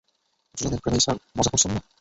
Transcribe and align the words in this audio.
দুজনের 0.57 0.81
প্রেমেই 0.81 1.03
স্যার,- 1.03 1.15
মজা 1.37 1.49
করছো 1.51 1.67
মিয়া? 1.69 1.81